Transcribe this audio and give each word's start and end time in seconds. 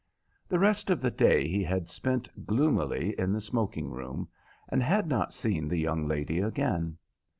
The 0.49 0.57
rest 0.57 0.89
of 0.89 0.99
the 0.99 1.11
day 1.11 1.47
he 1.47 1.61
had 1.63 1.87
spent 1.87 2.27
gloomily 2.47 3.13
in 3.19 3.31
the 3.31 3.39
smoking 3.39 3.91
room, 3.91 4.29
and 4.67 4.81
had 4.81 5.07
not 5.07 5.31
seen 5.31 5.67
the 5.67 5.77
young 5.77 6.07
lady 6.07 6.39
again. 6.39 6.97